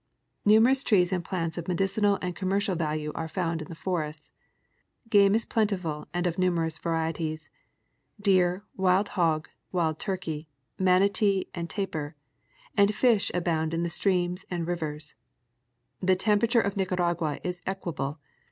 [0.45, 4.31] Numerous trees and plants of medicinal and commercial value are found in the forests.
[5.11, 7.51] Game is plentiful and of numerous, varieties;
[8.19, 12.15] deer, wild hog, wild turkey, manatee and tapir;
[12.75, 15.13] and fish abound in the streams and rivers.
[15.99, 18.17] The temperature of Nicaragua is equable.